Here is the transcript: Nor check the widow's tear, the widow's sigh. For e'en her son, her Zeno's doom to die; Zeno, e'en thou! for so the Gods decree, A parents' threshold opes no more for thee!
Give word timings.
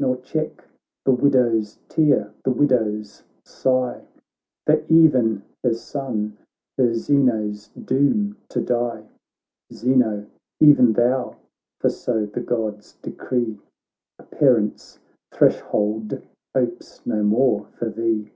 Nor 0.00 0.16
check 0.16 0.64
the 1.04 1.12
widow's 1.12 1.78
tear, 1.88 2.32
the 2.42 2.50
widow's 2.50 3.22
sigh. 3.44 4.02
For 4.66 4.82
e'en 4.90 5.44
her 5.62 5.74
son, 5.74 6.36
her 6.76 6.92
Zeno's 6.92 7.68
doom 7.68 8.36
to 8.48 8.60
die; 8.62 9.04
Zeno, 9.72 10.26
e'en 10.60 10.92
thou! 10.92 11.36
for 11.78 11.90
so 11.90 12.26
the 12.26 12.40
Gods 12.40 12.96
decree, 13.00 13.60
A 14.18 14.24
parents' 14.24 14.98
threshold 15.30 16.20
opes 16.52 17.06
no 17.06 17.22
more 17.22 17.66
for 17.78 17.88
thee! 17.88 18.32